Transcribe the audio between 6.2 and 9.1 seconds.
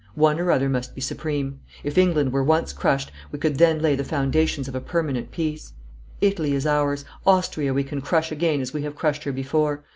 Italy is ours. Austria we can crush again as we have